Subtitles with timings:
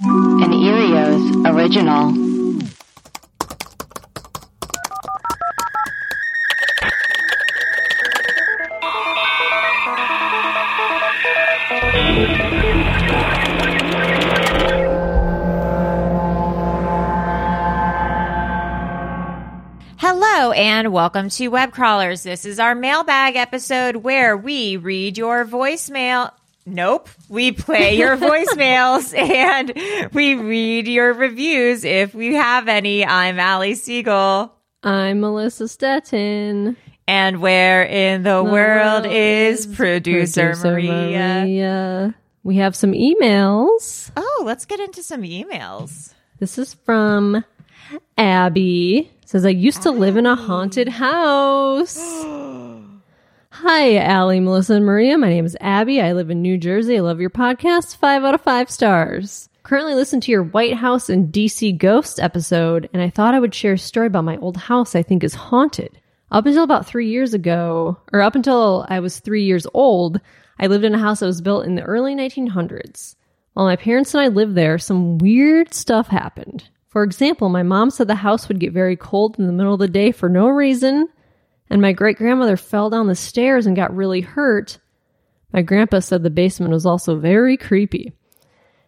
[0.00, 2.12] An Erios original.
[19.98, 22.22] Hello and welcome to Web Crawlers.
[22.22, 26.32] This is our mailbag episode where we read your voicemail.
[26.64, 27.08] Nope.
[27.28, 33.04] We play your voicemails and we read your reviews if we have any.
[33.04, 34.52] I'm Allie Siegel.
[34.82, 36.76] I'm Melissa Stetten.
[37.08, 41.40] And where in the, world, is, producer, Producer Maria?
[41.40, 42.14] Maria.
[42.44, 44.10] We have some emails.
[44.16, 46.14] Oh, let's get into some emails.
[46.38, 47.44] This is from
[48.16, 49.10] Abby.
[49.26, 51.98] Says I used to live in a haunted house.
[53.56, 55.18] Hi, Allie, Melissa, and Maria.
[55.18, 56.00] My name is Abby.
[56.00, 56.96] I live in New Jersey.
[56.96, 57.96] I love your podcast.
[57.96, 59.50] Five out of five stars.
[59.62, 63.54] Currently listen to your White House and DC Ghost episode, and I thought I would
[63.54, 66.00] share a story about my old house I think is haunted.
[66.30, 70.18] Up until about three years ago, or up until I was three years old,
[70.58, 73.16] I lived in a house that was built in the early 1900s.
[73.52, 76.70] While my parents and I lived there, some weird stuff happened.
[76.88, 79.80] For example, my mom said the house would get very cold in the middle of
[79.80, 81.08] the day for no reason,
[81.72, 84.78] and my great grandmother fell down the stairs and got really hurt.
[85.54, 88.12] My grandpa said the basement was also very creepy.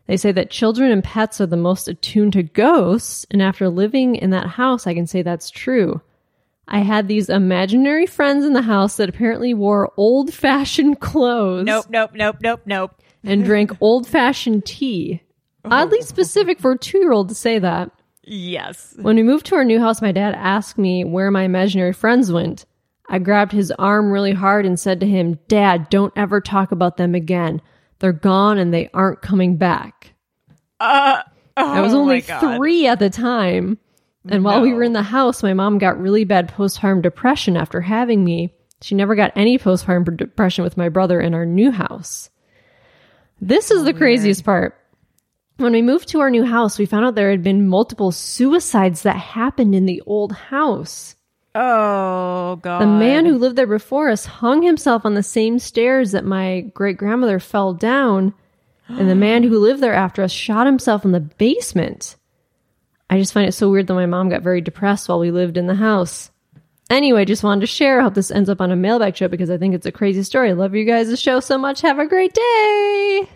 [0.06, 4.17] They say that children and pets are the most attuned to ghosts, and after living
[4.17, 6.03] in that house, I can say that's true.
[6.69, 11.87] I had these imaginary friends in the house that apparently wore old fashioned clothes Nope,
[11.89, 12.95] nope, nope, nope, nope.
[13.22, 15.22] and drank old fashioned tea.
[15.65, 17.91] Oddly specific for a two year old to say that.
[18.25, 18.95] Yes.
[19.01, 22.31] When we moved to our new house, my dad asked me where my imaginary friends
[22.31, 22.66] went.
[23.09, 26.97] I grabbed his arm really hard and said to him, Dad, don't ever talk about
[26.97, 27.60] them again.
[27.98, 30.12] They're gone and they aren't coming back.
[30.81, 31.22] Uh,
[31.56, 33.78] I was oh only three at the time.
[34.28, 37.82] And while we were in the house, my mom got really bad postpartum depression after
[37.82, 38.54] having me.
[38.81, 42.31] She never got any postpartum depression with my brother in our new house.
[43.41, 44.78] This is the craziest part.
[45.59, 49.03] When we moved to our new house, we found out there had been multiple suicides
[49.03, 51.15] that happened in the old house.
[51.54, 52.81] Oh god.
[52.81, 56.62] The man who lived there before us hung himself on the same stairs that my
[56.75, 58.34] great grandmother fell down,
[58.88, 62.16] and the man who lived there after us shot himself in the basement.
[63.09, 65.56] I just find it so weird that my mom got very depressed while we lived
[65.56, 66.31] in the house.
[66.91, 68.00] Anyway, just wanted to share.
[68.00, 70.22] I hope this ends up on a mailbag show because I think it's a crazy
[70.22, 70.53] story.
[70.54, 71.81] Love you guys' the show so much.
[71.82, 73.28] Have a great day.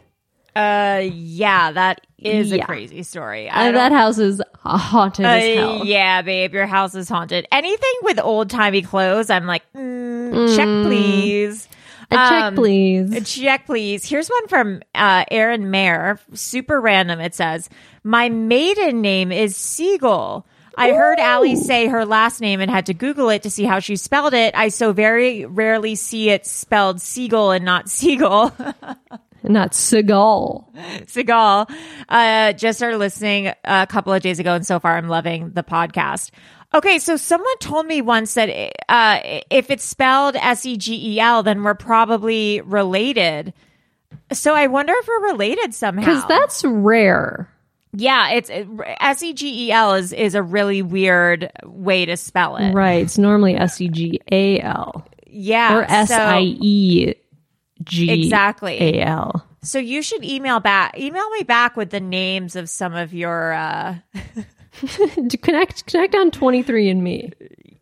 [0.56, 3.48] Uh yeah, that is a crazy story.
[3.48, 5.84] I that house is haunted Uh, as hell.
[5.84, 7.46] yeah, babe, your house is haunted.
[7.52, 11.68] Anything with old timey clothes, I'm like, mm, check please.
[12.10, 13.34] A check, Um, please.
[13.34, 14.08] Check, please.
[14.08, 16.18] Here's one from uh, Aaron Mayer.
[16.32, 17.20] Super random.
[17.20, 17.68] It says,
[18.02, 20.46] My maiden name is Siegel.
[20.76, 23.80] I heard Allie say her last name and had to Google it to see how
[23.80, 24.54] she spelled it.
[24.56, 28.52] I so very rarely see it spelled Siegel and not Siegel.
[29.42, 30.74] Not Seagal.
[31.06, 31.70] Seagal.
[32.08, 35.62] Uh, just started listening a couple of days ago, and so far I'm loving the
[35.62, 36.30] podcast.
[36.74, 38.50] Okay, so someone told me once that
[38.88, 39.20] uh,
[39.50, 43.54] if it's spelled S E G E L, then we're probably related.
[44.32, 46.00] So I wonder if we're related somehow.
[46.04, 47.48] Because that's rare.
[47.92, 52.56] yeah, it's S E G E L is is a really weird way to spell
[52.56, 52.72] it.
[52.74, 53.02] Right.
[53.02, 57.14] It's normally S E G A L Yeah, or S I E E
[57.84, 58.78] G Exactly.
[58.80, 59.44] A L.
[59.62, 60.98] So you should email back.
[60.98, 63.52] Email me back with the names of some of your.
[63.52, 63.96] uh
[65.42, 67.32] Connect connect on 23 and me.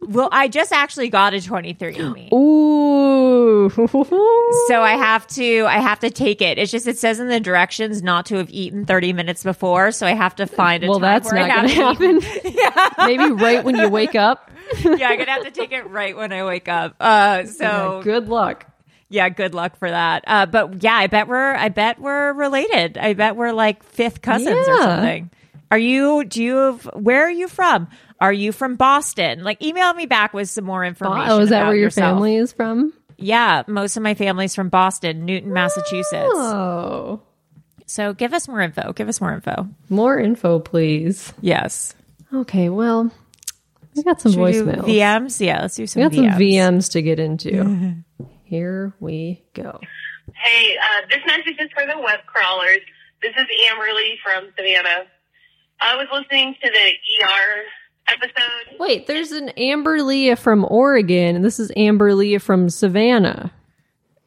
[0.01, 2.29] Well, I just actually got a twenty three me.
[2.35, 3.69] Ooh.
[4.69, 6.59] So I have to I have to take it.
[6.59, 10.07] It's just it says in the directions not to have eaten 30 minutes before, so
[10.07, 12.21] I have to find a well, that's not going to happen.
[13.07, 14.51] Maybe right when you wake up.
[14.83, 16.97] Yeah, I'm gonna have to take it right when I wake up.
[16.99, 18.67] Uh, so Good luck.
[19.09, 20.25] Yeah, good luck for that.
[20.27, 22.99] Uh, but yeah, I bet we're I bet we're related.
[22.99, 25.31] I bet we're like fifth cousins or something.
[25.71, 26.25] Are you?
[26.25, 26.85] Do you have?
[26.95, 27.89] Where are you from?
[28.21, 29.43] Are you from Boston?
[29.45, 31.31] Like, email me back with some more information.
[31.31, 32.15] Oh, is that about where your yourself.
[32.17, 32.93] family is from?
[33.19, 36.33] Yeah, most of my family's from Boston, Newton, Massachusetts.
[36.35, 37.21] Oh.
[37.87, 38.93] So give us more info.
[38.93, 39.69] Give us more info.
[39.89, 41.33] More info, please.
[41.41, 41.95] Yes.
[42.33, 43.11] Okay, well,
[43.95, 44.85] we got some Should voicemails.
[44.85, 45.45] VMs?
[45.45, 46.03] Yeah, let's do some.
[46.03, 46.55] We some got some VMs.
[46.55, 47.95] VMs to get into.
[48.47, 49.81] Here we go.
[50.33, 52.79] Hey, uh, this message is for the web crawlers.
[53.21, 55.07] This is Amberly from Savannah.
[55.81, 57.63] I was listening to the ER
[58.07, 58.79] episode.
[58.79, 63.51] Wait, there's an Amber Leah from Oregon, and this is Amber Leah from Savannah.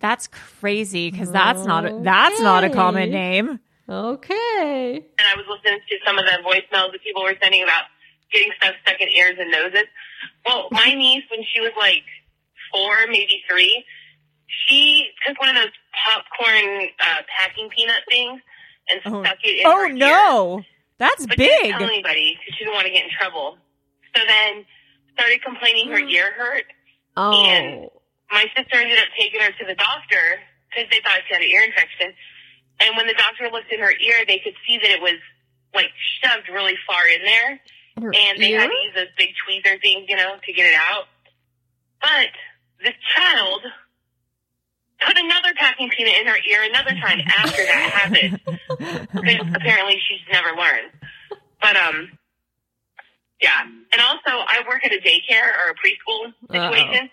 [0.01, 3.61] That's crazy because that's not a, that's not a common name.
[3.87, 4.95] Okay.
[5.17, 7.83] and I was listening to some of the voicemails that people were sending about
[8.33, 9.87] getting stuff stuck in ears and noses.
[10.45, 12.03] Well, my niece, when she was like
[12.71, 13.85] four, maybe three,
[14.67, 15.71] she took one of those
[16.05, 18.41] popcorn uh, packing peanut things
[18.89, 19.93] and stuck it in Oh her ear.
[19.93, 20.61] no,
[20.97, 21.49] that's But big.
[21.49, 23.57] didn't tell anybody because she didn't want to get in trouble.
[24.15, 24.65] So then
[25.13, 26.65] started complaining her ear hurt.
[27.17, 27.91] Oh.
[28.31, 31.49] My sister ended up taking her to the doctor because they thought she had an
[31.49, 32.13] ear infection.
[32.81, 35.19] And when the doctor looked in her ear, they could see that it was
[35.75, 35.89] like
[36.21, 37.59] shoved really far in there.
[38.01, 38.61] Her and they ear?
[38.61, 41.05] had to use those big tweezer things, you know, to get it out.
[42.01, 42.29] But
[42.83, 43.61] this child
[45.05, 48.39] put another packing peanut in her ear another time after that happened.
[49.13, 50.91] Because apparently she's never learned.
[51.61, 52.11] But um,
[53.41, 53.61] yeah.
[53.63, 57.09] And also, I work at a daycare or a preschool situation,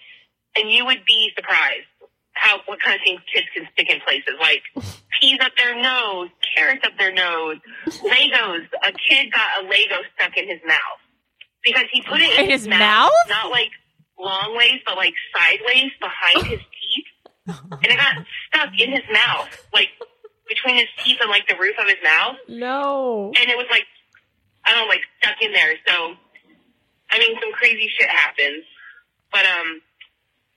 [0.58, 1.86] and you would be surprised
[2.32, 4.62] how what kind of things kids can stick in places like
[5.20, 7.56] peas up their nose, carrots up their nose,
[7.86, 8.66] Legos.
[8.84, 11.00] A kid got a Lego stuck in his mouth
[11.64, 13.10] because he put it in, In his mouth?
[13.28, 13.70] not like
[14.18, 16.85] long ways, but like sideways behind his teeth,
[17.46, 18.14] and it got
[18.48, 19.88] stuck in his mouth, like
[20.48, 23.32] between his teeth and like the roof of his mouth No.
[23.40, 23.84] and it was like
[24.64, 25.74] I don't know, like stuck in there.
[25.86, 26.14] So
[27.10, 28.64] I mean, some crazy shit happens.
[29.32, 29.80] But um,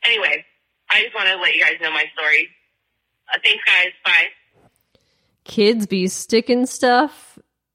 [0.06, 0.44] anyway,
[0.90, 2.50] I just want to let you guys know my story.
[3.34, 3.92] Uh, thanks, guys.
[4.06, 4.28] Bye.
[5.44, 7.29] Kids be sticking stuff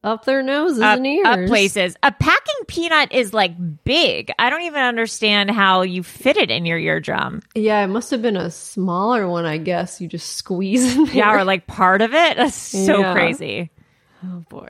[0.05, 1.27] up their noses up, and ears.
[1.27, 1.97] up places.
[2.03, 3.53] A packing peanut is like
[3.85, 4.31] big.
[4.39, 7.41] I don't even understand how you fit it in your eardrum.
[7.55, 10.01] Yeah, it must have been a smaller one, I guess.
[10.01, 11.15] You just squeeze in there.
[11.17, 12.37] Yeah, or like part of it.
[12.37, 13.13] That's so Yeah.
[13.15, 13.71] crazy.
[14.25, 14.69] Oh, boy.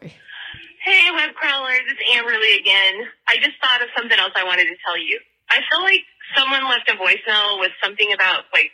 [0.85, 3.09] Hey, web crawlers, it's Amberly again.
[3.29, 5.19] I just thought of something else I wanted to tell you.
[5.51, 6.01] I feel like
[6.37, 8.71] someone left a voicemail with something about like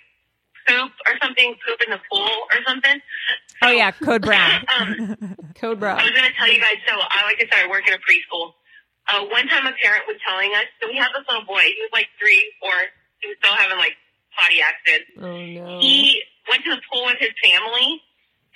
[0.70, 3.00] poop or something, poop in the pool or something.
[3.62, 4.62] Oh yeah, code brown.
[4.81, 5.99] Um, Code brown.
[5.99, 6.78] I was going to tell you guys.
[6.88, 8.54] So, I like I said, I work in a preschool.
[9.09, 10.64] Uh, one time, a parent was telling us.
[10.80, 11.61] So we have this little boy.
[11.66, 12.73] He was like three, four.
[13.21, 13.99] He was still having like
[14.33, 15.04] potty accident.
[15.21, 15.80] Oh, no.
[15.80, 18.00] He went to the pool with his family,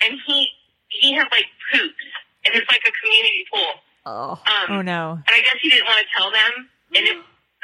[0.01, 0.47] and he
[0.87, 2.05] he had like poops,
[2.47, 3.71] and it's like a community pool.
[4.07, 4.31] Oh.
[4.47, 5.19] Um, Oh no.
[5.21, 6.69] And I guess he didn't want to tell them.
[6.95, 7.17] And it,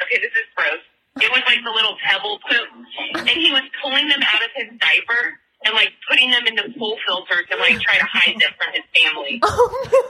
[0.06, 0.84] okay, this is gross.
[1.20, 2.68] It was like the little pebble poop,
[3.18, 6.96] and he was pulling them out of his diaper and like putting them into pool
[7.06, 9.40] filters and like try to hide them from his family.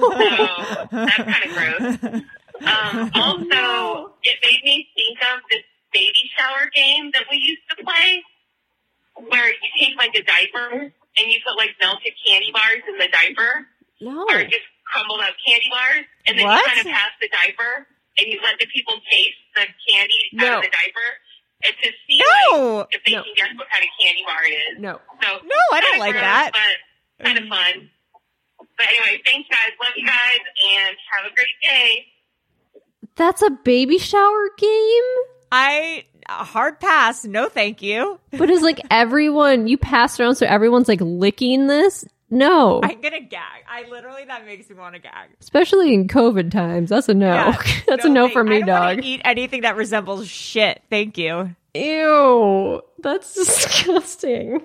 [0.02, 2.23] So that's kind of gross.
[2.62, 7.85] Um, also, it made me think of this baby shower game that we used to
[7.85, 8.23] play,
[9.28, 13.09] where you take like a diaper and you put like melted candy bars in the
[13.12, 13.66] diaper,
[14.00, 14.23] No.
[14.30, 16.61] or just crumbled up candy bars, and then What?
[16.61, 17.87] you kind of pass the diaper
[18.18, 19.64] and you let the people taste the
[20.43, 20.59] candy out No.
[20.59, 21.09] of the diaper,
[21.65, 22.19] and to see
[22.51, 22.77] No.
[22.79, 23.23] like, if they No.
[23.23, 24.79] can guess what kind of candy bar it is.
[24.79, 25.01] No.
[25.23, 26.51] So No, I don't like gross, that.
[26.53, 27.49] but kind of mm.
[27.49, 27.91] fun.
[28.77, 29.71] But anyway, thanks guys.
[29.81, 30.41] Love you guys,
[30.75, 32.07] and have a great day.
[33.17, 35.03] That's a baby shower game?
[35.51, 37.25] I a hard pass.
[37.25, 38.19] No, thank you.
[38.31, 42.05] But it's like everyone, you pass around so everyone's like licking this?
[42.33, 42.81] No.
[42.83, 43.62] I'm gonna gag.
[43.71, 45.29] I literally that makes me want to gag.
[45.41, 46.89] Especially in COVID times.
[46.89, 47.33] That's a no.
[47.35, 47.62] Yeah.
[47.87, 49.05] That's a no thank- for me, I don't dog.
[49.05, 50.83] Eat anything that resembles shit.
[50.89, 51.55] Thank you.
[51.75, 52.81] Ew.
[53.01, 54.62] That's disgusting.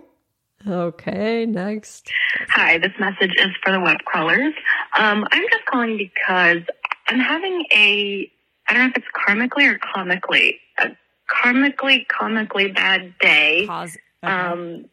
[0.66, 2.10] Okay, next.
[2.50, 4.54] Hi, this message is for the web crawlers.
[4.98, 6.64] Um, I'm just calling because
[7.08, 8.30] I'm having a,
[8.68, 10.88] I don't know if it's karmically or comically, a
[11.30, 13.66] karmically, comically bad day.
[13.68, 13.98] Pause.
[14.24, 14.86] Um,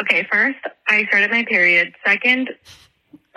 [0.00, 1.94] okay, first, I started my period.
[2.06, 2.50] Second,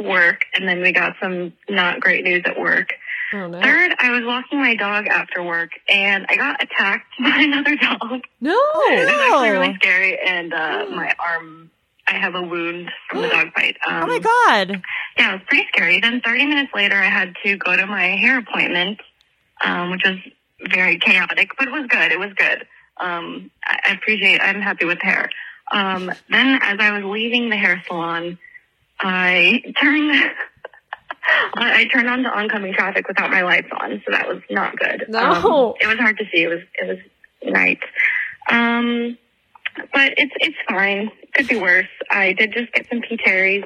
[0.01, 0.45] work.
[0.55, 2.93] And then we got some not great news at work.
[3.33, 3.61] Oh no.
[3.61, 8.21] Third, I was walking my dog after work and I got attacked by another dog.
[8.41, 8.51] No.
[8.89, 10.19] It was actually really scary.
[10.19, 11.71] And uh, my arm,
[12.07, 13.77] I have a wound from the dog bite.
[13.87, 14.81] Um, Oh my god.
[15.17, 15.99] yeah, it was pretty scary.
[15.99, 18.99] Then 30 minutes later, I had to go to my hair appointment,
[19.63, 20.17] um, which was
[20.69, 22.11] very chaotic, but it was good.
[22.11, 22.67] It was good.
[22.97, 24.41] Um, I, I appreciate.
[24.41, 25.29] I'm happy with hair.
[25.71, 28.37] Um, then, as I was leaving the hair salon,
[28.99, 30.11] I turned.
[31.55, 35.05] I turned on to oncoming traffic without my lights on, so that was not good.
[35.07, 35.19] No.
[35.19, 36.43] Um, it was hard to see.
[36.43, 36.97] It was it was
[37.43, 37.79] night.
[38.49, 39.17] Um,
[39.93, 41.09] but it's it's fine.
[41.33, 41.87] Could be worse.
[42.11, 43.63] I did just get some P Terry's.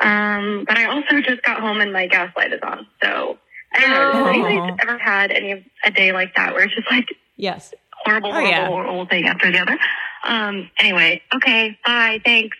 [0.00, 2.86] Um, but I also just got home and my gas light is on.
[3.02, 3.38] So
[3.72, 4.24] I don't know.
[4.24, 4.26] No.
[4.28, 7.06] anybody ever had any a day like that where it's just like
[7.36, 7.72] Yes.
[8.04, 8.66] horrible, Oh, horrible, yeah.
[8.66, 9.78] horrible thing after the other?
[10.24, 12.56] Um, anyway, okay, bye, thanks.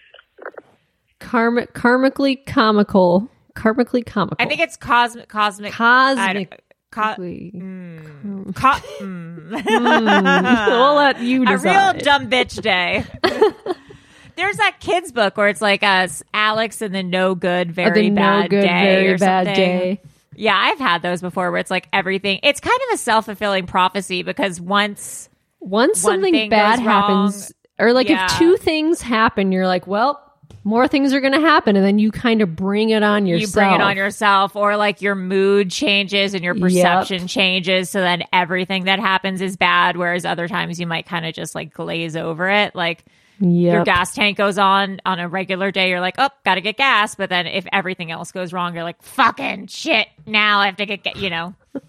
[1.18, 3.28] Karmic, karmically comical.
[3.54, 4.36] Karmically comical.
[4.40, 5.28] I think it's cosmic.
[5.28, 5.72] Cosmic.
[5.72, 6.50] Cosmic.
[6.50, 6.60] don't-
[6.92, 8.52] Co- Mm.
[8.56, 10.66] co- mm.
[10.66, 11.66] we'll let you decide.
[11.94, 13.04] a real dumb bitch day.
[14.36, 18.14] There's that kids book where it's like us, Alex and the no good, very the
[18.16, 19.54] bad no good, day very or bad something.
[19.54, 20.00] day.
[20.34, 22.40] Yeah, I've had those before where it's like everything.
[22.42, 25.28] It's kind of a self fulfilling prophecy because once
[25.60, 28.26] Once One something bad goes wrong, happens, or like yeah.
[28.26, 30.20] if two things happen, you're like, well,
[30.64, 33.48] more things are going to happen, and then you kind of bring it on yourself.
[33.48, 36.62] you bring it on yourself, or like your mood changes and your Yep.
[36.62, 39.96] perception changes, so then everything that happens is bad.
[39.96, 43.04] Whereas other times you might kind of just like glaze over it, like.
[43.42, 45.88] Your gas tank goes on on a regular day.
[45.88, 47.14] You're like, oh, gotta get gas.
[47.14, 50.08] But then if everything else goes wrong, you're like, fucking shit.
[50.26, 51.54] Now I have to get, ga-, you know.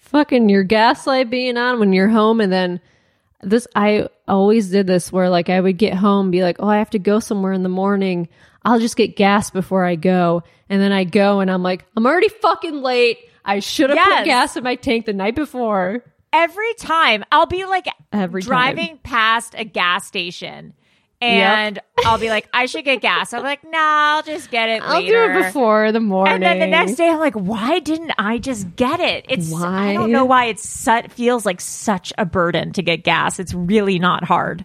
[0.00, 2.80] fucking your gaslight being on when you're home and then
[3.42, 6.78] this I always did this where like I would get home be like, "Oh, I
[6.78, 8.28] have to go somewhere in the morning.
[8.64, 12.06] I'll just get gas before I go." And then I go and I'm like, "I'm
[12.06, 13.18] already fucking late.
[13.44, 14.18] I should have Yes.
[14.20, 18.48] put gas in my tank the night before." Every time I'll be like Every time.
[18.48, 20.74] driving past a gas station
[21.20, 23.32] and I'll be like, I should get gas.
[23.32, 23.70] I'm like, nah,
[24.16, 25.32] I'll just get it I'll later.
[25.32, 26.34] do it before the morning.
[26.34, 29.26] And then the next day, I'm like, why didn't I just get it?
[29.28, 29.90] It's why?
[29.90, 33.38] I don't know why it's su- it feels like such a burden to get gas.
[33.38, 34.64] It's really not hard.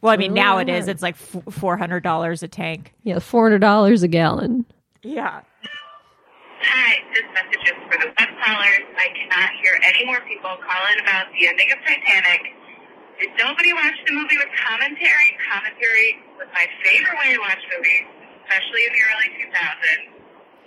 [0.00, 0.88] Well, I mean, now it is.
[0.88, 2.92] It's like four hundred dollars a tank.
[3.04, 4.66] Yeah, $400 a gallon.
[5.04, 5.42] Yeah.
[6.64, 8.86] Hi, this message is for the web crawlers.
[8.96, 12.54] I cannot hear any more people calling about the ending of Titanic.
[13.22, 15.38] Did nobody watched the movie with commentary?
[15.46, 18.02] Commentary was my favorite way to watch movies,
[18.42, 20.10] especially in the early 2000s.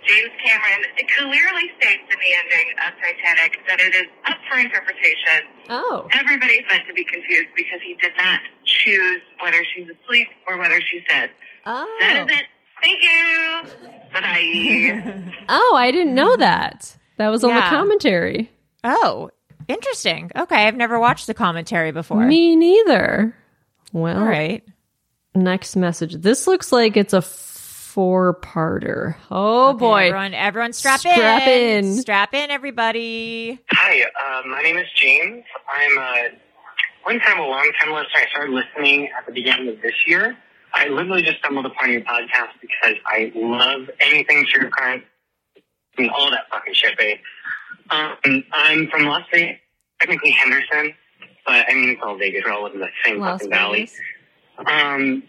[0.08, 0.82] James Cameron
[1.20, 5.52] clearly states in the ending of Titanic that it is up for interpretation.
[5.68, 6.08] Oh.
[6.16, 10.80] Everybody's meant to be confused because he did not choose whether she's asleep or whether
[10.80, 11.30] she's dead.
[11.66, 11.96] Oh.
[12.00, 12.46] That is it.
[12.80, 13.92] Thank you.
[14.12, 15.32] Bye.
[15.48, 16.96] Oh, I didn't know that.
[17.18, 18.50] That was on the commentary.
[18.82, 19.30] Oh,
[19.68, 20.30] interesting.
[20.36, 22.24] Okay, I've never watched the commentary before.
[22.26, 23.34] Me neither.
[23.92, 24.62] Well, All right.
[25.34, 26.14] next message.
[26.14, 29.16] This looks like it's a four-parter.
[29.30, 30.00] Oh Okay, boy.
[30.08, 31.94] everyone, everyone, strap, Strap in.
[31.96, 33.58] strap in, everybody.
[33.72, 35.44] Hi, uh, my name is James.
[35.72, 36.36] I'm uh,
[37.04, 38.08] one time a long time listener.
[38.22, 40.36] I started listening at the beginning of this year.
[40.74, 45.02] I literally just stumbled upon your podcast because I love anything true crime
[45.96, 47.16] and all that fucking shit, babe.
[47.90, 49.58] Um, I'm from Las Vegas,
[50.00, 50.94] technically Henderson,
[51.46, 52.42] but I mean it's all Vegas.
[52.44, 53.90] We're all in the same Las fucking valley.
[54.58, 55.22] Um,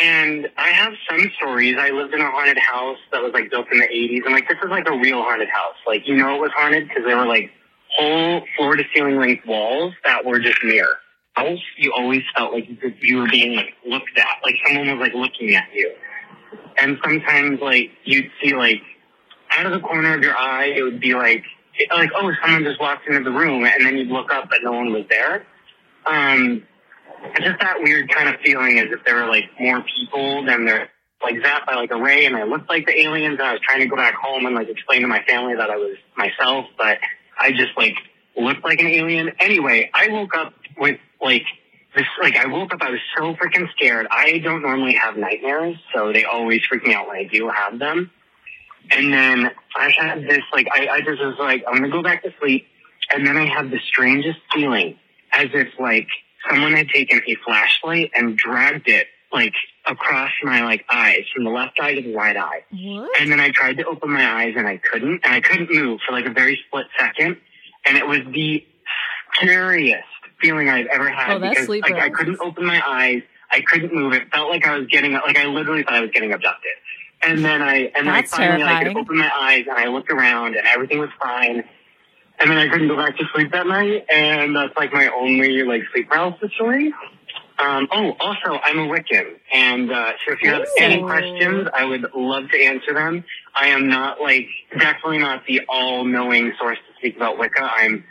[0.00, 1.76] and I have some stories.
[1.78, 4.24] I lived in a haunted house that was like built in the 80s.
[4.24, 5.76] And like, this is like a real haunted house.
[5.86, 7.50] Like, you know it was haunted because there were like
[7.96, 10.96] whole floor to ceiling length walls that were just mirror.
[11.34, 12.68] House, you always felt like
[13.00, 14.42] you were being like looked at.
[14.44, 15.92] Like someone was like looking at you.
[16.80, 18.82] And sometimes like you'd see like
[19.50, 21.44] out of the corner of your eye, it would be like,
[21.90, 23.64] like, oh, someone just walked into the room.
[23.64, 25.46] And then you'd look up but no one was there.
[26.06, 26.62] Um,
[27.40, 30.90] just that weird kind of feeling as if there were like more people than there
[31.22, 33.60] like zapped by like a ray and I looked like the aliens and I was
[33.62, 36.66] trying to go back home and like explain to my family that I was myself,
[36.76, 36.98] but
[37.38, 37.96] I just like
[38.36, 39.32] looked like an alien.
[39.40, 41.44] Anyway, I woke up with like
[41.96, 44.06] this like I woke up I was so freaking scared.
[44.10, 47.78] I don't normally have nightmares, so they always freak me out when I do have
[47.78, 48.10] them.
[48.90, 52.22] And then I had this like I, I just was like, I'm gonna go back
[52.24, 52.66] to sleep
[53.12, 54.98] and then I had the strangest feeling
[55.32, 56.08] as if like
[56.48, 59.54] someone had taken a flashlight and dragged it like
[59.86, 62.64] across my like eyes from the left eye to the right eye.
[62.70, 63.20] What?
[63.20, 66.00] And then I tried to open my eyes and I couldn't, and I couldn't move
[66.06, 67.36] for like a very split second.
[67.86, 68.64] And it was the
[69.34, 70.04] scariest
[70.40, 73.92] feeling I've ever had Oh, that's because like I couldn't open my eyes, I couldn't
[73.94, 74.12] move.
[74.12, 76.72] It felt like I was getting like I literally thought I was getting abducted.
[77.26, 80.10] And then I and then I finally like, could open my eyes and I looked
[80.10, 81.64] around and everything was fine.
[82.38, 85.62] And then I couldn't go back to sleep that night, and that's like my only
[85.62, 86.92] like sleep paralysis story.
[87.60, 91.84] Um, oh, also, I'm a Wiccan, and uh, so if you have any questions, I
[91.84, 93.24] would love to answer them.
[93.54, 97.62] I am not like definitely not the all-knowing source to speak about Wicca.
[97.62, 98.04] I'm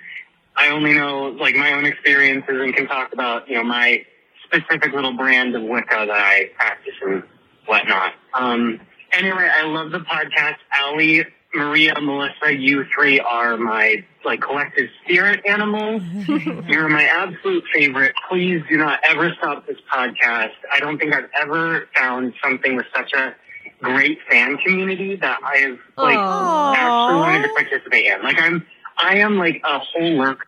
[0.56, 4.06] I only know like my own experiences and can talk about you know my
[4.46, 7.24] specific little brand of Wicca that I practice and
[7.66, 8.14] whatnot.
[8.34, 8.80] Um,
[9.14, 10.56] anyway, I love the podcast.
[10.74, 16.02] Allie, Maria, Melissa, you three are my like collective spirit animals.
[16.68, 18.14] You're my absolute favorite.
[18.30, 20.52] Please do not ever stop this podcast.
[20.72, 23.36] I don't think I've ever found something with such a
[23.82, 26.74] great fan community that I've like Aw.
[26.74, 28.22] actually wanted to participate in.
[28.24, 28.66] Like I'm,
[28.98, 30.48] I am like a whole lurk.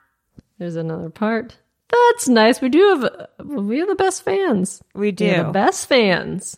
[0.58, 1.58] There's another part.
[1.90, 2.62] That's nice.
[2.62, 4.82] We do have we have the best fans.
[4.94, 5.52] We We have the do.
[5.54, 6.58] best fans.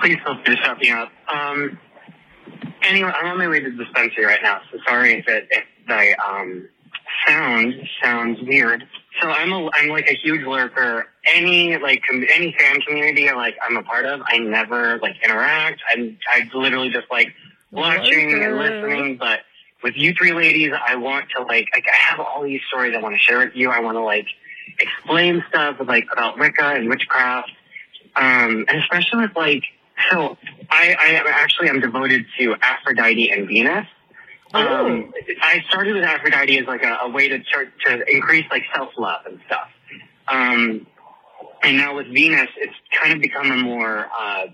[0.00, 1.10] Please feel free to shut me up.
[1.32, 1.78] Um,
[2.82, 5.64] anyway, I'm on my way to the dispensary right now, so sorry if it if
[5.86, 6.68] the um
[7.26, 8.84] sound sounds weird.
[9.20, 11.06] So I'm a I'm like a huge lurker.
[11.26, 15.80] Any like com- any fan community like I'm a part of, I never like interact.
[15.92, 17.34] I'm I literally just like
[17.70, 19.16] watching and listening.
[19.16, 19.40] But
[19.82, 23.00] with you three ladies, I want to like like, I have all these stories I
[23.00, 23.70] want to share with you.
[23.70, 24.26] I want to like
[24.80, 27.50] explain stuff like about Wicca and witchcraft,
[28.18, 29.62] um, and especially with like
[30.10, 30.36] so
[30.70, 33.86] I I actually I'm devoted to Aphrodite and Venus.
[34.54, 38.64] Um, I started with Aphrodite as like a, a way to start to increase like
[38.74, 39.68] self love and stuff.
[40.26, 40.86] Um,
[41.62, 44.46] and now with Venus, it's kind of become a more uh,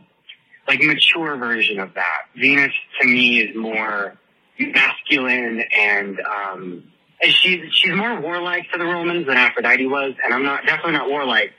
[0.67, 2.23] like mature version of that.
[2.37, 4.19] Venus to me is more
[4.59, 6.85] masculine and um,
[7.23, 10.93] and she's she's more warlike to the Romans than Aphrodite was, and I'm not definitely
[10.93, 11.53] not warlike,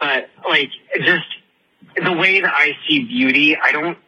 [0.00, 0.70] but like
[1.04, 1.26] just
[1.96, 3.98] the way that I see beauty, I don't.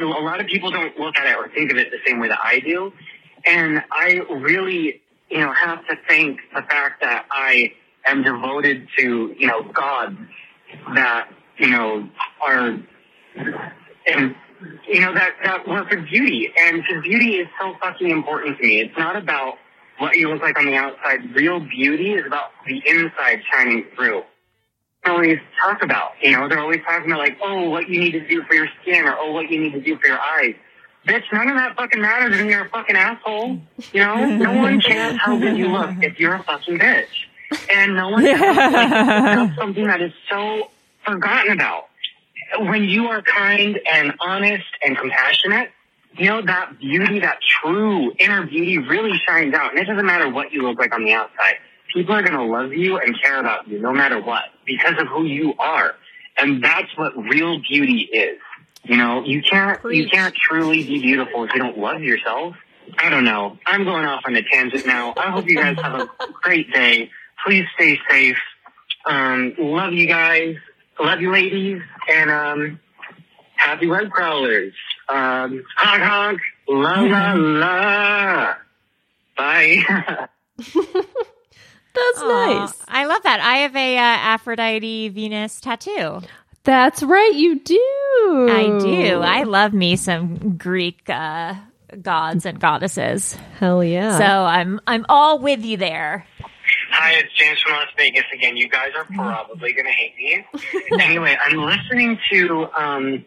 [0.00, 2.28] A lot of people don't look at it or think of it the same way
[2.28, 2.92] that I do,
[3.46, 5.00] and I really,
[5.30, 7.72] you know, have to thank the fact that I
[8.06, 10.16] am devoted to, you know, gods
[10.94, 12.08] that you know
[12.46, 12.78] are
[14.06, 14.34] and
[14.86, 16.50] you know that that work with beauty.
[16.66, 18.80] And beauty is so fucking important to me.
[18.80, 19.54] It's not about
[19.98, 21.34] what you look like on the outside.
[21.34, 24.22] Real beauty is about the inside shining through
[25.06, 28.26] always talk about you know they're always talking about like oh what you need to
[28.26, 30.54] do for your skin or oh what you need to do for your eyes
[31.06, 33.58] bitch none of that fucking matters when you're a fucking asshole
[33.92, 37.06] you know no one cares how good you look if you're a fucking bitch
[37.70, 40.70] and no one cares like, that's something that is so
[41.04, 41.88] forgotten about
[42.58, 45.70] when you are kind and honest and compassionate,
[46.16, 49.70] you know, that beauty, that true inner beauty really shines out.
[49.70, 51.56] And it doesn't matter what you look like on the outside.
[51.92, 55.08] People are going to love you and care about you no matter what because of
[55.08, 55.94] who you are.
[56.40, 58.38] And that's what real beauty is.
[58.84, 62.54] You know, you can't, you can't truly be beautiful if you don't love yourself.
[62.96, 63.58] I don't know.
[63.66, 65.14] I'm going off on a tangent now.
[65.16, 66.08] I hope you guys have a
[66.42, 67.10] great day.
[67.44, 68.38] Please stay safe.
[69.04, 70.56] Um, love you guys.
[71.00, 71.82] Love you ladies.
[72.08, 72.80] And, um,
[73.56, 74.72] happy web crawlers.
[75.08, 76.40] Um, honk honk.
[76.68, 78.54] La la la.
[79.36, 80.28] Bye.
[81.98, 82.84] That's Aw, nice.
[82.88, 83.40] I love that.
[83.40, 86.20] I have a uh, Aphrodite Venus tattoo.
[86.64, 88.48] That's right, you do.
[88.50, 89.20] I do.
[89.20, 91.54] I love me some Greek uh,
[92.02, 93.34] gods and goddesses.
[93.58, 94.18] Hell yeah.
[94.18, 96.26] So I'm I'm all with you there.
[96.90, 98.56] Hi, it's James from Las Vegas again.
[98.56, 100.44] You guys are probably going to hate me.
[101.00, 103.24] anyway, I'm listening to, um,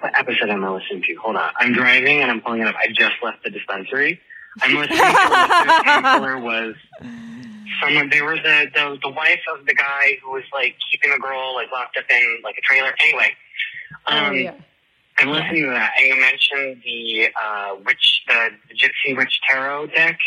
[0.00, 1.14] what episode am I listening to?
[1.22, 1.50] Hold on.
[1.58, 2.74] I'm driving and I'm pulling it up.
[2.76, 4.20] I just left the dispensary.
[4.60, 6.74] I'm listening to what Counselor was
[7.80, 11.18] someone, they were the, the, the wife of the guy who was like keeping a
[11.18, 12.92] girl like locked up in like a trailer.
[13.06, 13.30] Anyway,
[14.06, 14.54] um, oh, yeah.
[15.18, 19.86] I'm listening to that, and you mentioned the uh, witch, the, the Gypsy Witch Tarot
[19.88, 20.18] deck.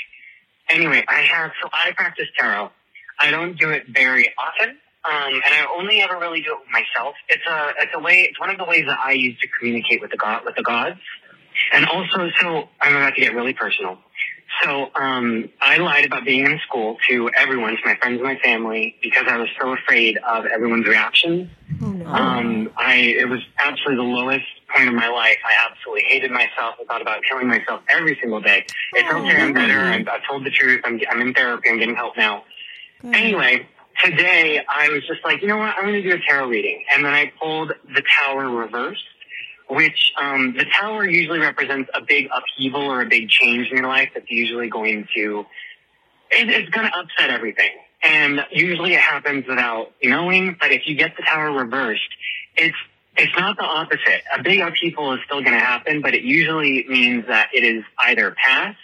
[0.70, 2.72] Anyway, I have so I practice tarot.
[3.20, 6.72] I don't do it very often, um, and I only ever really do it with
[6.72, 7.16] myself.
[7.30, 8.22] It's a it's a way.
[8.30, 10.64] It's one of the ways that I use to communicate with the god with the
[10.64, 11.00] gods,
[11.74, 14.00] and also so I'm about to get really personal.
[14.64, 18.38] So um, I lied about being in school to everyone, to my friends and my
[18.40, 21.52] family, because I was so afraid of everyone's reaction.
[22.08, 25.38] Um, I it was absolutely the lowest point of my life.
[25.46, 26.76] I absolutely hated myself.
[26.80, 28.66] I thought about killing myself every single day.
[28.94, 29.42] It's okay.
[29.42, 29.80] I'm better.
[29.80, 30.82] I'm, I've told the truth.
[30.86, 31.70] I'm I'm in therapy.
[31.70, 32.44] I'm getting help now.
[33.04, 33.68] Anyway,
[34.04, 36.84] today I was just like, you know what, I'm going to do a tarot reading.
[36.94, 39.04] And then I pulled the tower reversed,
[39.70, 43.88] which um, the tower usually represents a big upheaval or a big change in your
[43.88, 45.46] life that's usually going to,
[46.32, 47.72] it, it's going to upset everything.
[48.04, 52.02] And usually it happens without knowing, but if you get the tower reversed,
[52.56, 52.78] it's
[53.18, 54.24] it's not the opposite.
[54.38, 57.84] A big upheaval is still going to happen, but it usually means that it is
[57.98, 58.78] either past,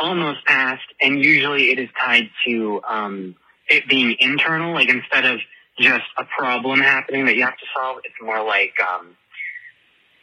[0.00, 3.36] almost past, and usually it is tied to um,
[3.68, 4.72] it being internal.
[4.72, 5.40] Like instead of
[5.78, 9.16] just a problem happening that you have to solve, it's more like um,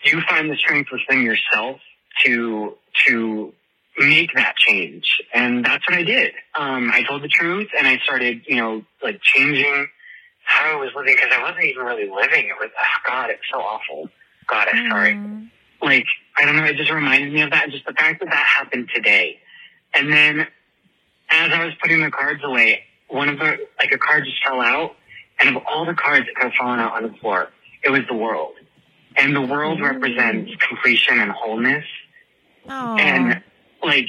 [0.06, 1.80] you find the strength within yourself
[2.26, 2.76] to
[3.08, 3.54] to
[3.98, 6.34] make that change, and that's what I did.
[6.58, 9.88] Um, I told the truth, and I started, you know, like changing
[10.44, 12.48] how I was living because I wasn't even really living.
[12.48, 14.10] It was, oh God, it's so awful.
[14.48, 15.14] God, I'm sorry.
[15.82, 16.06] Like,
[16.38, 17.70] I don't know, it just reminded me of that.
[17.72, 19.40] Just the fact that that happened today.
[19.94, 20.42] And then
[21.30, 24.62] as I was putting the cards away, one of the, like a card just fell
[24.62, 24.96] out.
[25.40, 27.50] And of all the cards that have fallen out on the floor,
[27.84, 28.54] it was the world.
[29.18, 31.86] And the world represents completion and wholeness.
[32.68, 32.96] Oh.
[32.98, 33.42] And
[33.84, 34.08] like,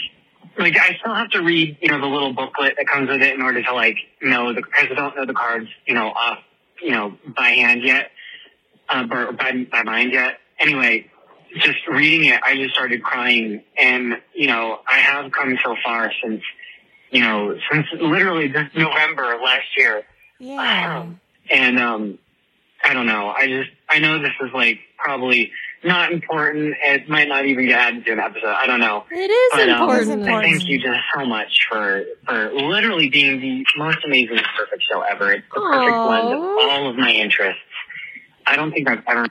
[0.59, 3.35] like I still have to read, you know, the little booklet that comes with it
[3.35, 6.38] in order to like know the because I don't know the cards, you know, off,
[6.83, 8.11] you know, by hand yet,
[8.88, 10.38] uh, or by by mind yet.
[10.59, 11.11] Anyway,
[11.59, 16.11] just reading it, I just started crying, and you know, I have come so far
[16.23, 16.42] since,
[17.11, 20.03] you know, since literally this November of last year,
[20.38, 21.07] Yeah.
[21.51, 22.19] and um,
[22.83, 23.29] I don't know.
[23.29, 25.52] I just I know this is like probably
[25.85, 26.74] not important.
[26.82, 28.46] It might not even get added to an episode.
[28.48, 29.04] I don't know.
[29.11, 30.22] It is But, um, important.
[30.28, 35.02] I thank you just so much for for literally being the most amazing, perfect show
[35.02, 35.32] ever.
[35.32, 37.61] It's the perfect blend of all of my interests.
[38.46, 39.26] I don't think I've ever.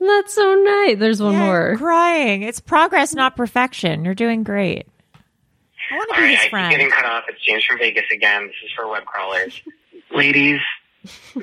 [0.00, 0.98] That's so nice.
[0.98, 1.76] There's one Yeah, more.
[1.76, 2.42] Crying.
[2.42, 4.04] It's progress, not perfection.
[4.04, 4.86] You're doing great.
[5.90, 6.70] I want to be right, his I keep friend.
[6.70, 7.24] getting cut off.
[7.28, 8.46] It's James from Vegas again.
[8.46, 9.60] This is for web crawlers,
[10.12, 10.60] ladies.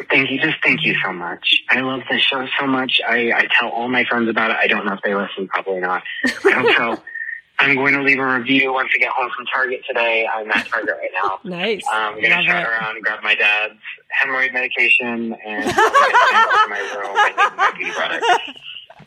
[0.09, 0.39] Thank you.
[0.39, 1.63] Just thank you so much.
[1.69, 3.01] I love this show so much.
[3.05, 4.57] I, I tell all my friends about it.
[4.59, 5.47] I don't know if they listen.
[5.47, 6.03] Probably not.
[6.23, 7.03] I hope so.
[7.61, 10.25] I'm going to leave a review once I get home from Target today.
[10.33, 11.39] I'm at Target right now.
[11.49, 11.83] Nice.
[11.91, 13.73] I'm going to turn around, grab my dad's
[14.17, 18.27] hemorrhoid medication, and I'm to stand up in my room and my beauty products.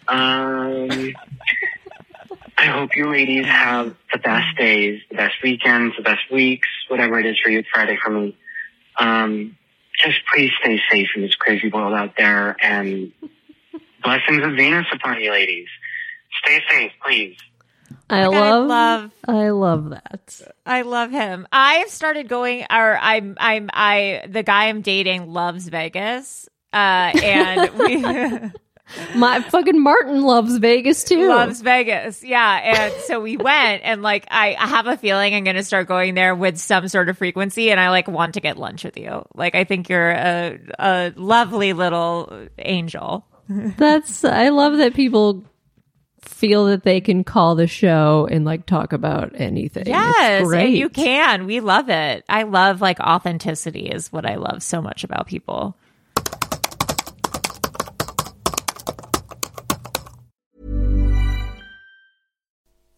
[0.09, 1.15] Um,
[2.59, 7.19] I hope you ladies have the best days, the best weekends, the best weeks, whatever
[7.19, 7.61] it is for you.
[7.61, 8.37] It's Friday for me.
[8.99, 9.57] Um,
[9.99, 13.13] just please stay safe in this crazy world out there, and
[14.03, 15.69] blessings of Venus upon you, ladies.
[16.45, 17.37] Stay safe, please.
[18.09, 20.41] I I love, love- I love that.
[20.67, 21.47] I love him.
[21.53, 26.49] I've started going, or I'm, I'm, I, the guy I'm dating loves Vegas.
[26.73, 27.97] Uh, and we
[29.15, 31.29] My fucking Martin loves Vegas too.
[31.29, 32.23] loves Vegas.
[32.23, 32.91] Yeah.
[32.93, 35.89] And so we went and like, I, I have a feeling I'm going to start
[35.89, 37.71] going there with some sort of frequency.
[37.71, 39.25] And I like want to get lunch with you.
[39.35, 43.27] Like, I think you're a, a lovely little angel.
[43.49, 45.45] That's I love that people
[46.23, 49.87] feel that they can call the show and like talk about anything.
[49.87, 50.41] Yes.
[50.41, 50.67] it's great.
[50.67, 51.47] And you can.
[51.47, 52.25] We love it.
[52.29, 55.77] I love like authenticity is what I love so much about people.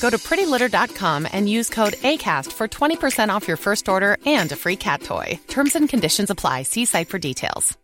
[0.00, 4.56] Go to prettylitter.com and use code ACAST for 20% off your first order and a
[4.56, 5.38] free cat toy.
[5.48, 6.62] Terms and conditions apply.
[6.62, 7.76] See site for details.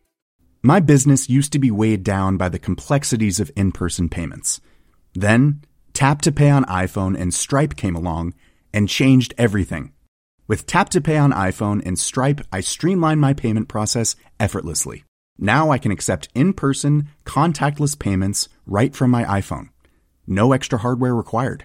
[0.62, 4.60] My business used to be weighed down by the complexities of in person payments.
[5.14, 8.34] Then, Tap to Pay on iPhone and Stripe came along
[8.72, 9.92] and changed everything.
[10.48, 15.04] With Tap to Pay on iPhone and Stripe, I streamlined my payment process effortlessly.
[15.38, 19.68] Now I can accept in person, contactless payments right from my iPhone.
[20.26, 21.64] No extra hardware required.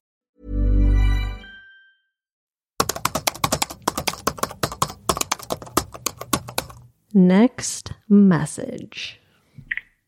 [7.13, 9.19] Next message.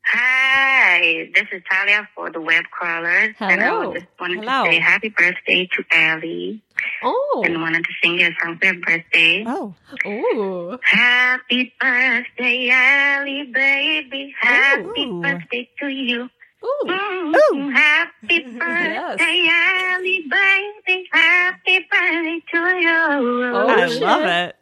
[0.06, 3.36] Hi, this is Talia for the web crawlers.
[3.39, 3.94] And I Hello.
[3.94, 4.66] just wanted Hello.
[4.66, 6.62] to say happy birthday to Allie.
[7.02, 7.44] Oh.
[7.46, 9.44] And wanted to sing you a song for your birthday.
[9.48, 9.74] Oh.
[10.06, 10.78] Ooh.
[10.84, 14.36] Happy birthday, Allie, baby.
[14.39, 16.30] Happy birthday to you.
[16.63, 17.69] Ooh.
[17.71, 21.10] Happy birthday, Allie, baby.
[21.12, 23.52] Happy birthday to you.
[23.54, 24.56] Oh, I love it.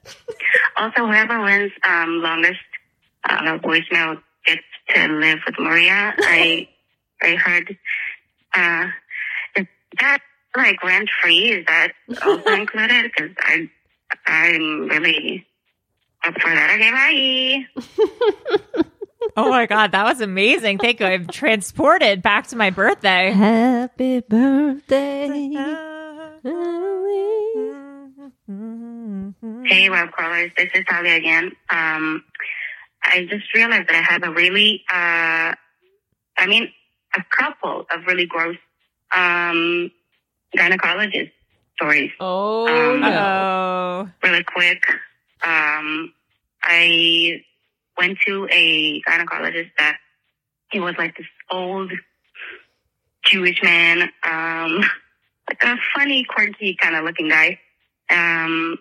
[0.77, 2.59] Also, whoever wins um, longest
[3.29, 6.13] uh, voicemail gets to live with Maria.
[6.17, 6.67] I
[7.21, 7.77] I heard
[8.55, 8.87] uh,
[9.55, 9.67] is
[9.99, 10.19] that
[10.55, 11.51] like rent free?
[11.51, 11.91] Is that
[12.25, 13.11] also included?
[13.15, 13.69] Because I
[14.25, 15.45] I'm really
[16.25, 16.75] up for that.
[16.75, 17.65] Okay,
[18.75, 18.83] bye.
[19.37, 20.77] Oh my god, that was amazing.
[20.79, 21.05] Thank you.
[21.05, 23.31] I'm transported back to my birthday.
[23.31, 25.51] Happy birthday.
[29.65, 30.51] Hey, web crawlers.
[30.57, 31.51] This is Talia again.
[31.69, 32.23] Um,
[33.03, 35.53] I just realized that I have a really, uh,
[36.37, 36.69] I mean,
[37.15, 38.57] a couple of really gross
[39.15, 39.91] um,
[40.57, 41.31] gynecologist
[41.75, 42.11] stories.
[42.19, 44.09] Oh, Um, Oh.
[44.23, 44.83] really quick.
[45.43, 46.13] Um,
[46.63, 47.43] I
[47.97, 49.97] went to a gynecologist that
[50.71, 51.91] he was like this old
[53.23, 54.79] Jewish man, um,
[55.49, 57.59] like a funny, quirky kind of looking guy.
[58.09, 58.77] Um,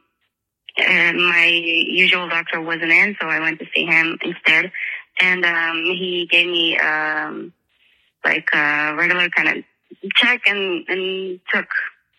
[0.77, 4.73] and my usual doctor wasn't in, so I went to see him instead.
[5.20, 7.53] And um, he gave me um,
[8.25, 9.64] like a regular kind of
[10.14, 11.66] check and, and took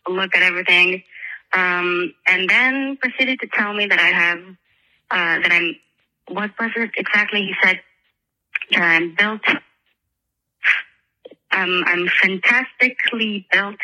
[0.08, 1.04] a look at everything.
[1.54, 4.40] Um, and then proceeded to tell me that I have,
[5.12, 5.76] uh, that I'm,
[6.28, 7.42] what was it exactly?
[7.42, 7.80] He said
[8.76, 9.42] I'm built,
[11.52, 13.80] um, I'm fantastically built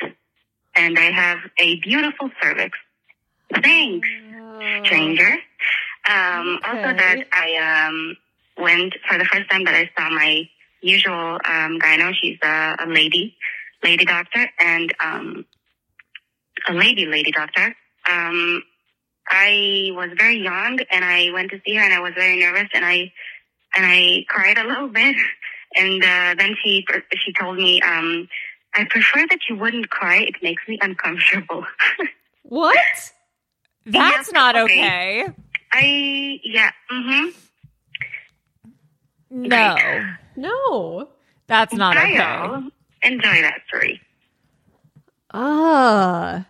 [0.76, 2.78] and I have a beautiful cervix.
[3.64, 4.08] Thanks,
[4.86, 5.32] stranger.
[6.10, 8.18] Um, Also that I, um,
[8.58, 10.44] went for the first time that I saw my
[10.82, 12.14] usual, um, gyno.
[12.20, 13.36] She's a, a lady,
[13.84, 15.46] lady doctor and, um,
[16.68, 17.76] a lady, lady doctor.
[18.10, 18.64] Um,
[19.30, 22.70] I was very young and I went to see her and I was very nervous
[22.74, 23.12] and I,
[23.76, 25.16] and I cried a little bit.
[25.76, 26.86] And, uh, then she,
[27.18, 28.30] she told me, um,
[28.74, 30.18] I prefer that you wouldn't cry.
[30.22, 31.66] It makes me uncomfortable.
[32.44, 32.78] What?
[33.86, 35.24] That's Yeah, not okay.
[35.24, 35.34] okay.
[35.74, 37.30] I, yeah, mm-hmm.
[39.30, 39.76] No.
[40.38, 41.10] No.
[41.48, 42.16] That's not Bye, okay.
[42.18, 42.64] y'all.
[43.04, 44.02] Enjoy that story.
[45.34, 46.46] Ah.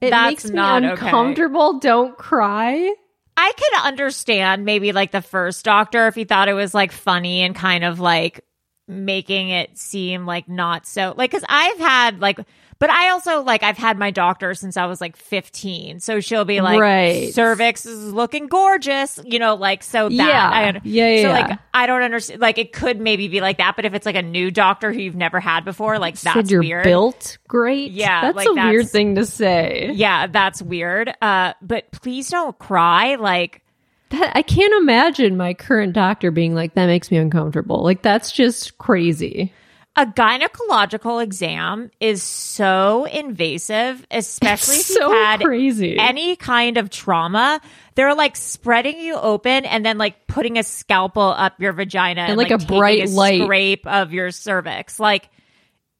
[0.00, 0.92] It That's makes me not okay.
[0.92, 1.78] uncomfortable.
[1.78, 2.94] Don't cry.
[3.36, 7.42] I can understand maybe like the first doctor if he thought it was like funny
[7.42, 8.44] and kind of like
[8.86, 12.40] making it seem like not so like because I've had like
[12.80, 16.44] but I also like I've had my doctor since I was like 15 so she'll
[16.44, 17.32] be like Right.
[17.32, 20.50] cervix is looking gorgeous you know like so that Yeah.
[20.50, 21.32] I, Yeah, yeah, so yeah.
[21.48, 24.16] like I don't understand like it could maybe be like that but if it's like
[24.16, 27.92] a new doctor who you've never had before like Said that's you're weird built great.
[27.92, 29.90] Yeah, That's like, a weird thing to say.
[29.94, 33.62] yeah that's weird uh but please don't cry like
[34.10, 37.84] That I can't imagine my current doctor being like, that makes me uncomfortable.
[37.84, 39.52] Like that's just crazy.
[39.96, 45.98] A gynecological exam is so invasive, especially It's if so had crazy.
[45.98, 47.60] any kind of trauma.
[47.96, 52.30] They're like spreading you open and then like putting a scalpel up your vagina and,
[52.30, 53.42] And, like, a taking bright light.
[53.42, 55.00] scrape of your cervix.
[55.00, 55.28] Like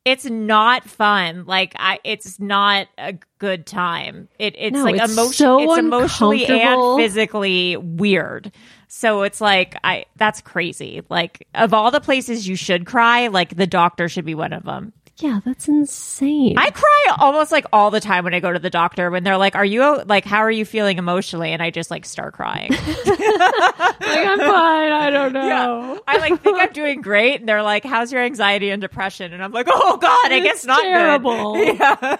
[0.04, 1.44] it's not fun.
[1.44, 4.28] Like I, it's not a good time.
[4.38, 5.32] It, it's No, like it's emotion.
[5.34, 8.52] so it's emotionally and physically weird.
[8.92, 11.02] So it's like I that's crazy.
[11.08, 14.64] Like of all the places you should cry, like the doctor should be one of
[14.64, 14.92] them.
[15.18, 16.56] Yeah, that's insane.
[16.58, 19.36] I cry almost like all the time when I go to the doctor when they're
[19.36, 22.72] like, "Are you like how are you feeling emotionally?" and I just like start crying.
[22.72, 24.92] like I'm fine.
[24.92, 25.46] I don't know.
[25.46, 25.98] Yeah.
[26.08, 29.40] I like think I'm doing great and they're like, "How's your anxiety and depression?" and
[29.44, 31.54] I'm like, "Oh god, I It's guess not terrible.
[31.54, 32.16] good." Yeah.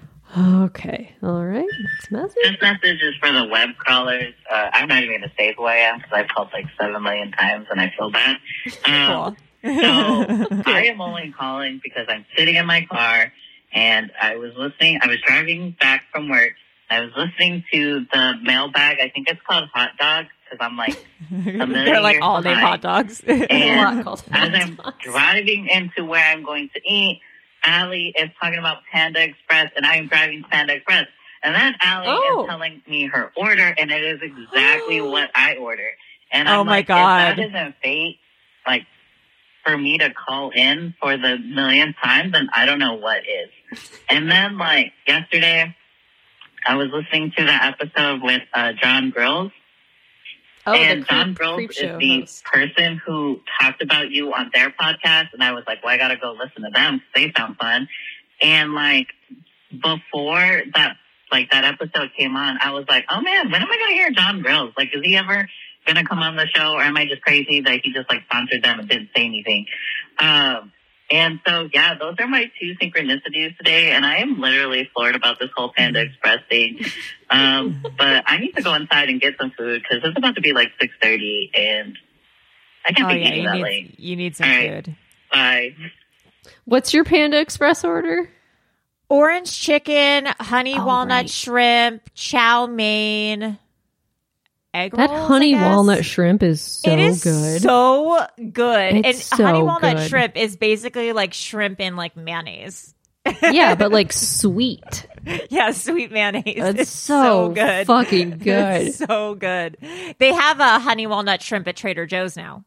[0.36, 1.14] Okay.
[1.22, 1.66] All right.
[1.80, 2.36] Next message.
[2.42, 4.34] This message is for the web crawlers.
[4.50, 7.00] Uh, I'm not even going to say who I am because I've called like seven
[7.02, 8.36] million times and I feel bad.
[8.86, 13.32] Um, so I am only calling because I'm sitting in my car
[13.72, 14.98] and I was listening.
[15.02, 16.52] I was driving back from work.
[16.90, 18.98] I was listening to the mailbag.
[19.00, 22.50] I think it's called Hot Dog because I'm like a million They're like all day
[22.50, 22.66] behind.
[22.66, 23.22] hot dogs.
[23.26, 27.20] And called as I'm driving into where I'm going to eat,
[27.64, 31.06] Allie is talking about Panda Express, and I am driving Panda Express.
[31.42, 32.42] And then Allie Oh.
[32.44, 35.94] is telling me her order, and it is exactly what I ordered.
[36.30, 37.30] And I'm Oh my like, God.
[37.30, 38.18] if that isn't fate,
[38.66, 38.86] like
[39.64, 43.78] for me to call in for the millionth time, then I don't know what is.
[44.10, 45.74] And then like yesterday,
[46.66, 49.52] I was listening to the episode with uh, John Grills.
[50.66, 52.44] Oh, and creep- John Grills is the host.
[52.44, 56.16] person who talked about you on their podcast, and I was like, "Well, I gotta
[56.16, 57.02] go listen to them.
[57.14, 57.88] They sound fun."
[58.40, 59.08] And like
[59.70, 60.96] before that,
[61.30, 64.10] like that episode came on, I was like, "Oh man, when am I gonna hear
[64.10, 64.72] John Grills?
[64.76, 65.48] Like, is he ever
[65.86, 68.62] gonna come on the show, or am I just crazy that he just like sponsored
[68.62, 69.66] them and didn't say anything?"
[70.18, 70.72] Um,
[71.10, 75.38] and so, yeah, those are my two synchronicities today, and I am literally floored about
[75.38, 76.80] this whole Panda Express thing.
[77.30, 80.40] Um, but I need to go inside and get some food because it's about to
[80.40, 81.96] be like six thirty, and
[82.86, 83.98] I can't oh be yeah, eating you that need late.
[83.98, 84.84] you need some All right.
[84.84, 84.96] food.
[85.32, 85.74] Bye.
[86.64, 88.30] What's your Panda Express order?
[89.08, 91.30] Orange chicken, honey Oh, walnut right.
[91.30, 93.58] shrimp, chow mein,
[94.74, 97.62] egg That rolls, honey walnut shrimp is so it is good.
[97.62, 99.06] so good.
[99.06, 100.08] It's and honey walnut good.
[100.08, 102.94] shrimp is basically like shrimp in like mayonnaise.
[103.42, 105.06] yeah, but like sweet.
[105.48, 106.44] yeah, sweet mayonnaise.
[106.46, 107.86] It's It's so good.
[107.86, 108.82] fucking good.
[108.88, 109.78] It's so good.
[110.18, 112.64] They have a honey walnut shrimp at Trader Joe's now.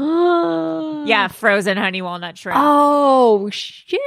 [0.00, 2.56] Oh yeah, frozen honey walnut shrimp.
[2.60, 4.00] Oh shit.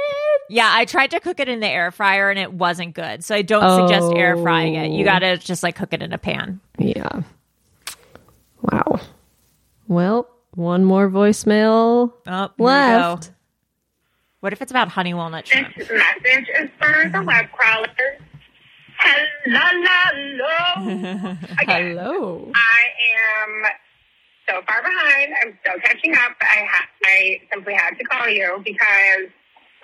[0.48, 3.22] Yeah, I tried to cook it in the air fryer and it wasn't good.
[3.24, 4.90] So I don't suggest air frying it.
[4.90, 5.04] You Oh.
[5.04, 6.60] got to just like cook it in a pan.
[6.78, 7.22] Yeah.
[8.62, 9.00] Wow.
[9.88, 13.30] Well, one more voicemail Oh, left.
[14.40, 15.74] What if it's about honey walnut shrimp?
[15.76, 17.90] This message is for the web crawlers.
[18.98, 20.90] Hello, hello.
[21.60, 22.52] Again, Hello.
[22.54, 22.82] I
[23.48, 23.62] am
[24.48, 25.34] so far behind.
[25.42, 26.36] I'm still catching up.
[26.40, 29.30] I ha- I simply had to call you because,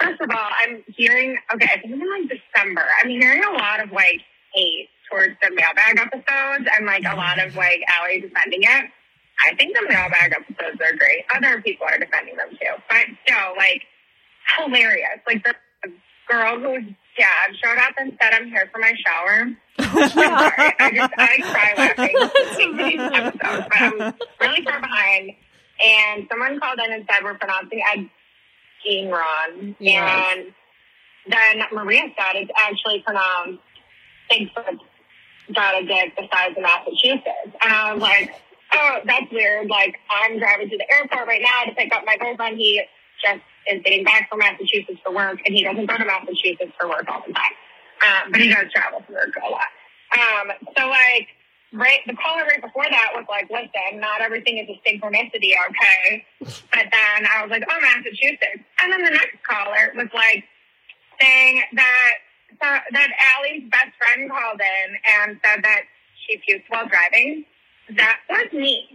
[0.01, 1.39] first of all, I'm hearing.
[1.55, 2.85] Okay, I think in like December.
[3.03, 4.21] I'm hearing a lot of like
[4.55, 8.91] hate towards the mailbag episodes and like a lot of like Allie defending it.
[9.47, 11.25] I think the mailbag episodes are great.
[11.35, 13.83] Other people are defending them too, but still, like
[14.59, 15.21] hilarious.
[15.27, 15.93] Like the the
[16.29, 16.85] girl whose
[17.17, 19.49] dad showed up and said, "I'm here for my shower."
[20.79, 25.31] I just I cry laughing these episodes, but I'm really far behind.
[25.85, 28.11] And someone called in and said we're pronouncing Ed
[28.87, 30.35] Gein wrong, Yes.
[30.37, 30.55] and
[31.29, 33.61] then Maria said it's actually pronounced
[34.31, 34.79] Bigfoot
[35.55, 38.35] got a dick the size of Massachusetts, and I was like,
[38.75, 39.69] oh, that's weird.
[39.69, 42.59] Like I'm driving to the airport right now to pick up my boyfriend.
[42.59, 42.83] He
[43.25, 46.89] just is getting back from Massachusetts for work, and he doesn't go to Massachusetts for
[46.89, 47.55] work all the time.
[47.99, 49.63] Um, but he does travel for work a lot.
[50.17, 51.29] Um, so like,
[51.73, 56.25] right, the caller right before that was like, listen, not everything is a synchronicity, okay?
[56.41, 58.65] But then I was like, oh, Massachusetts.
[58.83, 60.45] And then the next caller was like,
[61.21, 62.15] saying that
[62.61, 62.85] that,
[63.37, 65.83] Allie's best friend called in and said that
[66.27, 67.45] she puked while driving.
[67.97, 68.89] That was me.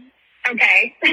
[0.49, 0.95] Okay.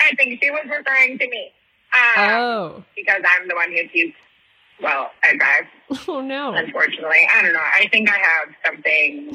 [0.00, 1.52] I think she was referring to me.
[1.94, 2.84] Um, Oh.
[2.96, 4.16] Because I'm the one who pukes
[4.80, 5.64] while I drive.
[6.08, 6.54] Oh no.
[6.54, 7.18] Unfortunately.
[7.34, 7.58] I don't know.
[7.60, 9.34] I think I have something.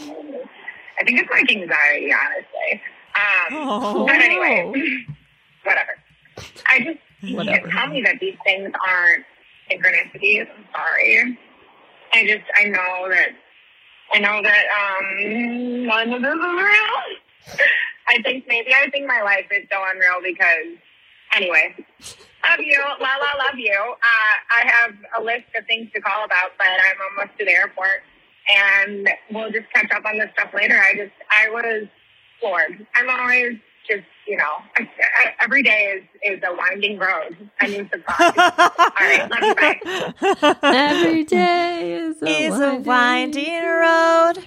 [0.99, 2.81] I think it's like anxiety, honestly.
[3.15, 4.05] Um, Oh.
[4.07, 4.71] but anyway,
[5.63, 5.91] whatever.
[6.67, 7.67] I just, Whatever.
[7.69, 9.25] tell me that these things aren't
[9.71, 10.41] synchronicities.
[10.49, 11.39] I'm sorry.
[12.13, 13.29] I just, I know that,
[14.13, 17.57] I know that, um, none of this is real.
[18.07, 20.77] I think maybe I think my life is so unreal because,
[21.35, 21.75] anyway,
[22.43, 23.73] love you, la la, love you.
[23.73, 27.51] Uh, I have a list of things to call about, but I'm almost to the
[27.51, 28.01] airport,
[28.55, 30.79] and we'll just catch up on this stuff later.
[30.79, 31.87] I just, I was
[32.39, 32.85] floored.
[32.95, 33.57] I'm always
[33.87, 34.43] just, you know,
[34.77, 37.37] I, I, every day is is a winding road.
[37.61, 38.33] A new surprise.
[38.37, 40.55] All right, love you, bye.
[40.63, 44.43] Every day is a, is a winding road.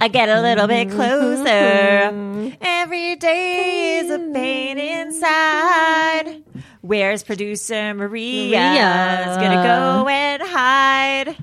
[0.00, 2.56] I get a little bit closer.
[2.60, 6.42] Every day is a pain inside.
[6.80, 8.58] Where's producer Maria?
[8.58, 9.30] Maria.
[9.30, 11.36] Is gonna go and hide.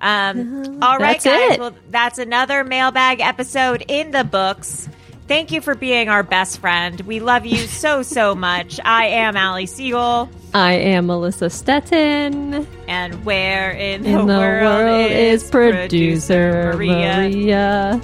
[0.00, 1.52] Um, all right, That's guys.
[1.52, 1.60] it.
[1.60, 4.88] Well, that's another mailbag episode in the books.
[5.28, 7.00] Thank you for being our best friend.
[7.02, 8.80] We love you so, so much.
[8.84, 10.28] I am Allie Siegel.
[10.54, 12.66] I am Melissa Stetten.
[12.88, 17.16] And where in, In the world, is producer Maria?
[17.16, 18.00] Maria.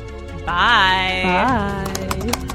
[0.46, 1.22] Bye.
[1.24, 2.54] Bye.